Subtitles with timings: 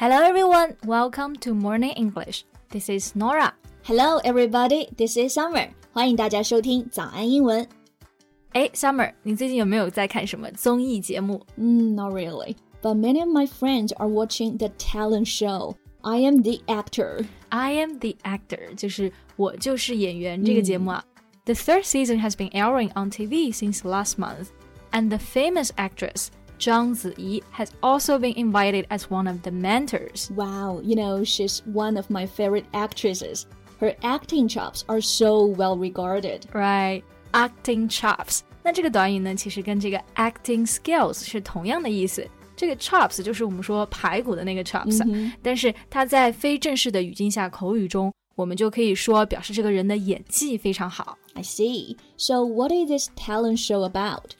[0.00, 2.44] Hello everyone, welcome to Morning English.
[2.70, 3.52] This is Norah.
[3.82, 5.70] Hello everybody, this is Summer.
[5.92, 7.66] 欢迎大家收听早安英文。
[8.52, 11.44] 哎，Summer，你最近有没有在看什么综艺节目？
[11.56, 12.54] 嗯，Not really.
[12.80, 15.74] But many of my friends are watching the talent show.
[16.02, 17.26] I am the actor.
[17.48, 21.04] I am the actor，就是我就是演员这个节目啊。
[21.44, 24.50] The third season has been airing on TV since last month,
[24.92, 26.28] and the famous actress
[26.59, 30.31] Zhang Ziyi has also been invited as one of the mentors.
[30.35, 33.45] Wow, you know, she's one of my favorite actresses.
[33.79, 36.45] Her acting chops are so well regarded.
[36.53, 37.03] Right,
[37.33, 38.41] acting chops.
[38.63, 42.25] 那这个短语呢，其实跟这个 acting skills 是同样的意思。
[42.55, 51.17] 这个 chops 就是我们说排骨的那个 chops，、嗯、但是它在非正式的语境下，口语中我们就可以说表示这个人的演技非常好。
[51.33, 51.97] I see.
[52.15, 54.35] So what is this talent show about?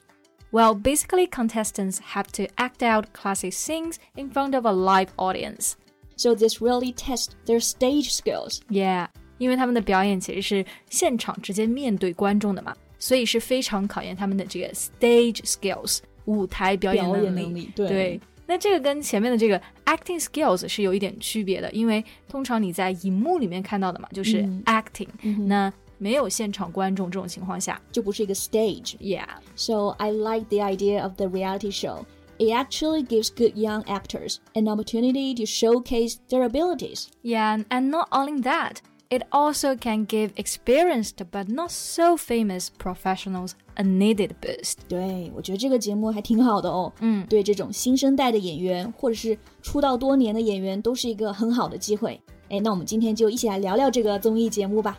[0.50, 5.72] Well, basically, contestants have to act out classic scenes in front of a live audience.
[6.16, 8.60] So this really tests their stage skills.
[8.68, 9.08] Yeah,
[9.38, 17.42] 因为他们的表演其实是现场直接面对观众的嘛，所以是非常考验他们的这个 stage skills 舞台表演能力。
[17.42, 17.88] 能力对。
[17.88, 28.96] 对那这个跟前面的这个 acting skills 是有一点区别的，因为通常你在荧幕里面看到的嘛，就是 acting，、嗯、那 没有现场观众这种情况下，就不是一个 stage。
[28.98, 29.28] Yeah.
[29.54, 32.04] So I like the idea of the reality show.
[32.36, 37.06] It actually gives good young actors an opportunity to showcase their abilities.
[37.22, 43.52] Yeah, and not only that, it also can give experienced but not so famous professionals
[43.76, 44.78] a needed boost.
[44.88, 46.92] 对，我觉得这个节目还挺好的哦。
[46.98, 52.20] 嗯，对这种新生代的演员或者是出道多年的演员，都是一个很好的机会。
[52.50, 54.98] 哎，那我们今天就一起来聊聊这个综艺节目吧。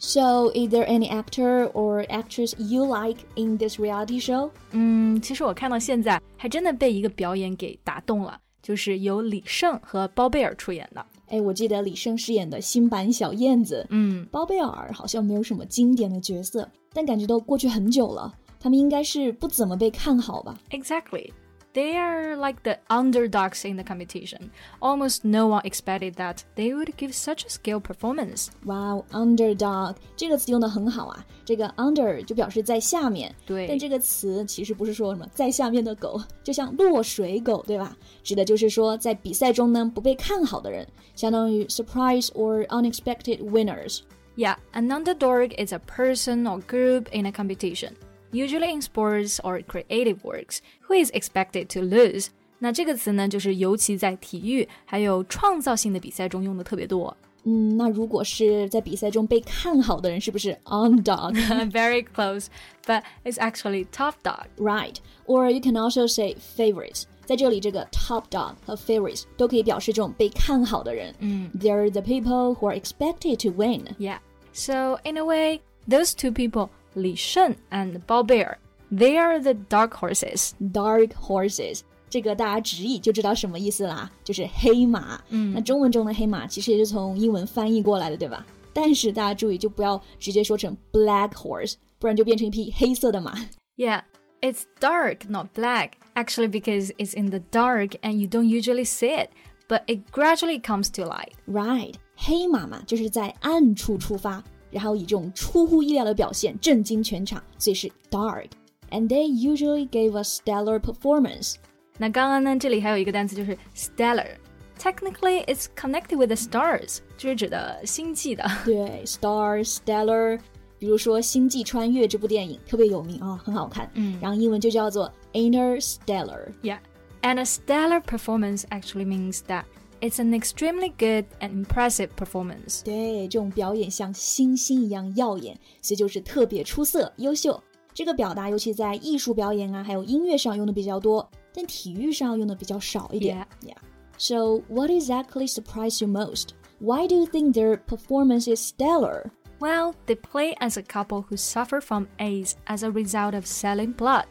[0.00, 4.50] So, is there any actor or actress you like in this reality show?
[4.70, 11.04] 嗯，其实我看到现在还真的被一个表演给打动了，就是由李晟和包贝尔出演的。
[11.26, 20.56] 哎，我记得李晟饰演的新版小燕子，嗯，包贝尔好像没有什么经典的角色，但感觉都过去很久了，他们应该是不怎么被看好吧？
[20.70, 21.30] Exactly.
[21.74, 24.50] They are like the underdogs in the competition.
[24.80, 28.48] Almost no one expected that they would give such a skill performance.
[28.64, 31.24] Wow, underdog 这个词用的很好啊。
[31.44, 33.68] 这个 under 就表示在下面，对。
[33.68, 37.96] 但这个词其实不是说什么在下面的狗，就像落水狗，对吧？
[38.24, 44.00] 指的就是说在比赛中呢不被看好的人，相当于 surprise or unexpected winners.
[44.36, 47.92] Yeah, an underdog is a person or group in a competition.
[48.32, 52.28] Usually in sports or creative works, who is expected to lose?
[52.58, 57.16] 那这个词呢，就是尤其在体育还有创造性的比赛中用的特别多。
[57.44, 61.34] 嗯，那如果是在比赛中被看好的人，是不是 underdog?
[61.70, 62.48] Very close,
[62.84, 64.46] but it's actually top dog.
[64.58, 64.96] Right.
[65.26, 67.04] Or you can also say favorites.
[67.24, 71.14] 在这里，这个 top dog 和 favorites 都可以表示这种被看好的人。
[71.20, 73.84] 嗯，They're the people who are expected to win.
[73.98, 74.18] Yeah.
[74.52, 76.70] So in a way, those two people.
[76.95, 78.55] Li 李晟 and Bao Bei'er.
[78.91, 80.51] They are the dark horses.
[80.59, 81.81] Dark horses.
[82.09, 85.19] 这个大家直译就知道什么意思啦，就是黑马。
[85.29, 88.45] 嗯，那中文中的黑马其实也是从英文翻译过来的，对吧？
[88.71, 93.33] 但是大家注意，就不要直接说成 black horse，不然就变成一匹黑色的马。
[93.77, 94.01] Yeah,
[94.41, 95.93] it's dark, not black.
[96.13, 99.29] Actually, because it's in the dark and you don't usually see it,
[99.67, 101.31] but it gradually comes to light.
[101.47, 104.43] Right, 黑马嘛，就是在暗处出发。
[104.72, 111.56] 然后以这种出乎意料的表现震惊全场，所以是 dark。And they usually gave a stellar performance。
[111.98, 118.44] 那刚刚呢，这里还有一个单词就是 stellar。Technically, it's connected with the stars，就是指的星际的。
[118.64, 120.38] 对，star stellar。
[120.78, 123.90] 比如说《星际穿越》这部电影特别有名啊，很好看。
[123.94, 126.52] 嗯，然后英文就叫做 interstellar。
[126.62, 126.78] Yeah,
[127.22, 129.64] and a stellar performance actually means that
[130.02, 132.82] It's an extremely good and impressive performance.
[132.84, 137.60] 对，这种表演像星星一样耀眼，所以就是特别出色、优秀。
[137.92, 143.44] 这个表达尤其在艺术表演啊，还有音乐上用的比较多，但体育上用的比较少一点。
[143.62, 143.70] Yeah.
[143.70, 143.76] yeah.
[144.16, 146.50] So, what exactly surprised you most?
[146.78, 149.30] Why do you think their performance is stellar?
[149.58, 153.94] Well, they play as a couple who suffer from AIDS as a result of selling
[153.96, 154.26] blood.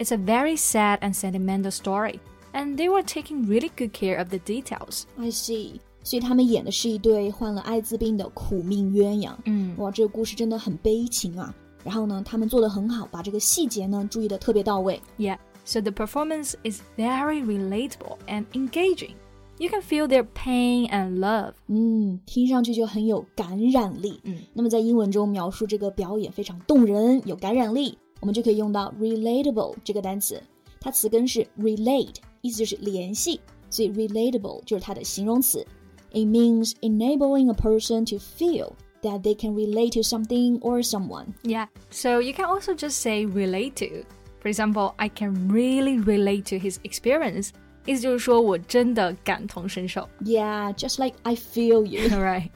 [0.00, 2.18] It's a very sad and sentimental story,
[2.58, 5.04] and they were taking really good care of the details.
[5.18, 5.80] I see.
[6.02, 9.32] 所以他们演的是一对患了艾滋病的苦命鸳鸯。
[9.46, 11.54] 嗯，哇，这个故事真的很悲情啊。
[11.82, 15.00] 然后呢，他们做的很好，把这个细节呢注意的特别到位。
[15.18, 19.14] Yeah, so the performance is very relatable and engaging.
[19.56, 21.52] You can feel their pain and love.
[21.68, 24.20] 嗯，听上去就很有感染力。
[24.24, 30.42] 嗯，那么在英文中描述这个表演非常动人、有感染力，我们就可以用到 relatable 这个单词。
[30.80, 33.40] 它词根是 relate， 意思就是联系，
[33.70, 35.66] 所以 relatable 就是它的形容词。
[36.12, 38.72] It means enabling a person to feel
[39.02, 41.34] that they can relate to something or someone.
[41.42, 44.04] Yeah, so you can also just say relate to.
[44.40, 47.50] For example, I can really relate to his experience.
[47.86, 50.08] 意思就是说我真的感同身受。
[50.22, 52.08] Yeah, just like I feel you.
[52.10, 52.50] right.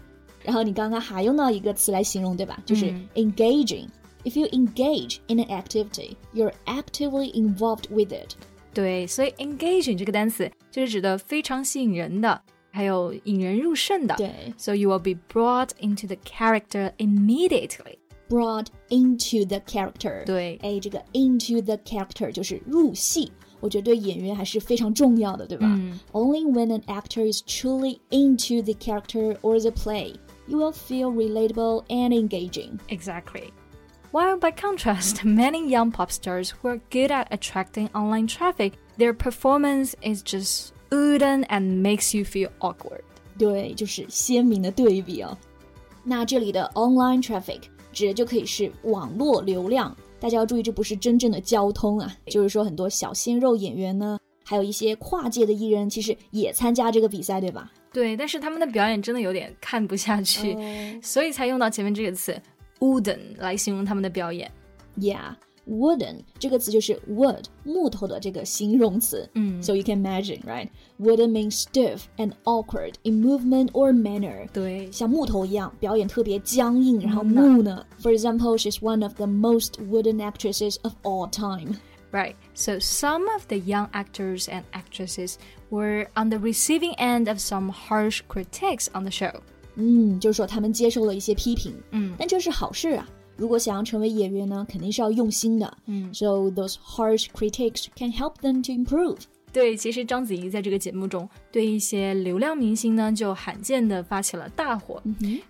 [0.44, 2.62] 然后你刚刚还用到一个词来形容，对吧？
[2.64, 3.88] 就是 engaging.
[4.24, 8.36] If you engage in an activity, you're actively involved with it.
[8.72, 12.40] 对，所以 engaging 这个单词就是指的非常吸引人的，
[12.70, 14.14] 还有引人入胜的。
[14.16, 17.98] 对，So you will be brought into the character immediately.
[18.28, 20.24] Brought into the character.
[20.26, 23.32] 对，哎，这个 into the character 就是入戏。
[23.60, 25.98] 我觉得对演员还是非常重要的，对吧、嗯、？
[26.12, 30.14] Only when an actor is truly into the character or the play,
[30.46, 32.78] you will feel relatable and engaging.
[32.88, 33.50] Exactly.
[34.12, 39.12] While by contrast, many young pop stars who are good at attracting online traffic, their
[39.12, 43.02] performance is just wooden and makes you feel awkward.
[43.38, 45.36] 对，就是鲜明的对比哦。
[46.02, 47.60] 那这里的 online traffic
[47.92, 49.94] 指的就可以是网络流量。
[50.18, 57.70] 大家要注意，这不是真正的交通啊，就是说很多小鲜肉演员呢，还有一些跨界的艺人，其实也参加这个比赛，对吧？
[57.92, 61.04] 对，但是他们的表演真的有点看不下去， Oh.
[61.04, 62.40] 所以才用到前面这个词
[62.82, 64.50] wooden 来形容他们的表演。
[64.98, 65.34] Yeah,
[65.68, 69.28] wooden 这个词就是 wood 木头的这个形容词。
[69.34, 70.68] 嗯 So you can imagine, right?
[70.98, 74.48] Wooden means stiff and awkward in movement or manner.
[74.52, 77.84] 对，像木头一样，表演特别僵硬，然后木呢？
[78.00, 81.76] For example, she's one of the most wooden actresses of all time.
[82.10, 82.36] Right.
[82.54, 85.34] So some of the young actors and actresses
[85.68, 89.42] were on the receiving end of some harsh critiques on the show.
[89.76, 93.08] 嗯，就是说他们接受了一些批评，嗯但这是好事啊。
[93.36, 95.78] 如果想要成为演员呢，肯定是要用心的。
[95.86, 99.18] 嗯 So those harsh critics can help them to improve.
[99.52, 105.00] 对，其实章子怡在这个节目中对一些流量明星呢，就罕见的发起了大火。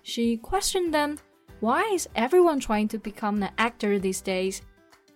[0.03, 1.17] She questioned them,
[1.59, 4.59] "Why is everyone trying to become an actor these days?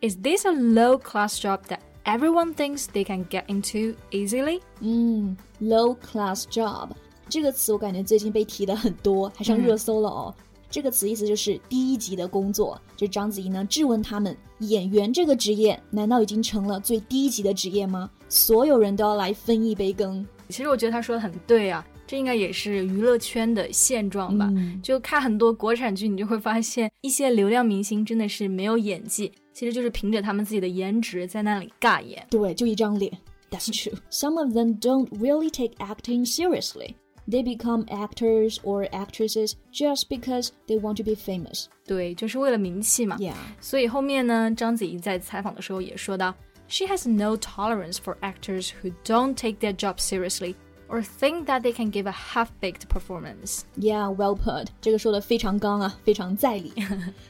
[0.01, 6.43] Is this a low-class job that everyone thinks they can get into easily?" 嗯，low class
[6.43, 6.89] job
[7.28, 10.34] 这个词我感觉最近被提的很多，还上热搜了哦。
[10.70, 12.80] 这个词意思就是低级的工作。
[12.96, 18.10] 就章子怡呢质问他们，演员这个职业难道已经成了最低级的职业吗？
[18.28, 20.26] 所有人都要来分一杯羹。
[20.48, 24.48] 其实我觉得他说的很对啊，这应该也是娱乐圈的现状吧。
[24.52, 32.26] 嗯就看很多国产剧，你就会发现一些流量明星真的是没有演技，其实就是凭着他们自己的颜值在那里尬演。
[32.30, 33.10] 对，就一张脸。
[33.50, 33.96] That's true.
[34.10, 36.96] Some of them don't really take acting seriously.
[37.27, 41.67] They become actors or actresses just because they want to be famous.
[41.85, 43.15] 对，就是为了名气嘛。
[43.17, 43.35] Yeah.
[43.61, 46.35] 所以后面呢，章子怡在采访的时候也说到，
[46.67, 50.55] She has no tolerance for actors who don't take their job seriously
[50.89, 53.61] or think that they can give a half-baked performance.
[53.77, 54.67] Yeah, well put.
[54.81, 56.73] 这个说的非常刚啊，非常在理。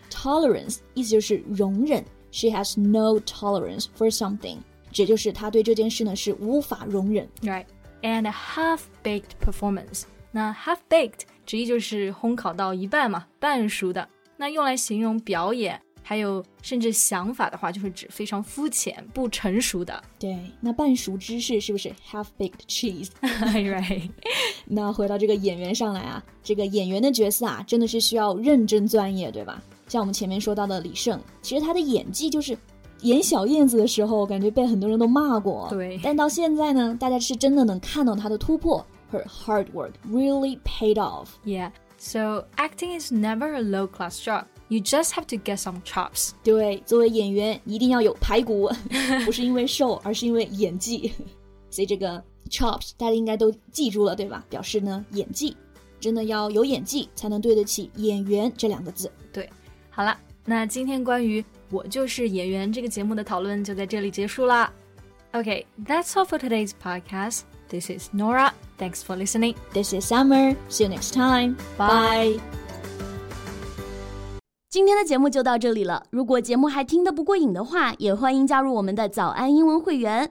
[0.09, 2.03] Tolerance 意思就是容忍。
[2.31, 4.57] She has no tolerance for something，
[4.91, 7.29] 指就是她对这件事呢是无法容忍。
[7.43, 7.65] Right.
[8.02, 10.02] And a half-baked performance.
[10.30, 14.08] 那 half-baked 直译就是烘烤到一半嘛，半熟的。
[14.36, 20.00] 那用来形容表演，还有甚至想法的话，就是指非常肤浅、不成熟的。
[20.18, 24.10] 对，那半熟芝士是不是 half baked cheese？right.
[24.66, 29.60] 那回到这个演员上来啊，这个演员的角色啊，真的是需要认真专业，对吧？
[29.88, 32.56] 像我们前面说到的李晟，其实他的演技就是
[33.01, 35.67] 演小燕子的时候，感觉被很多人都骂过。
[35.69, 38.85] 对但到现在呢，大家是真的能看到他的突破。
[39.11, 41.27] Her hard work really paid off.
[41.45, 41.71] Yeah.
[41.97, 44.45] So acting is never a low-class job.
[44.69, 46.31] You just have to get some chops.
[46.43, 48.71] 对，作为演员一定要有排骨，
[49.23, 51.13] 不是因为瘦，而是因为演技。
[51.69, 54.43] 所以这个 chops 大家应该都记住了，对吧？
[54.49, 55.55] 表示呢演技，
[55.99, 59.11] 真的要有演技才能对得起演员这两个字。
[59.31, 59.49] 对，
[59.89, 60.17] 好了，
[60.50, 64.72] 那今天关于我就是演员这个节目的讨论就在这里结束啦。
[65.34, 67.42] Okay, that's all for today's podcast.
[67.68, 68.52] This is Norah.
[68.78, 69.56] Thanks for listening.
[69.74, 70.56] This is Summer.
[70.70, 71.56] See you next time.
[71.76, 72.40] Bye.
[74.70, 76.02] 今天的节目就到这里了。
[76.08, 80.30] 如果节目还听得不过瘾的话，也欢迎加入我们的早安英文会员。